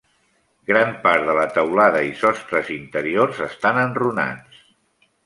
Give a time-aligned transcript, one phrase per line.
[0.69, 4.65] Gran part de la teulada i sostres interior estan enrunats.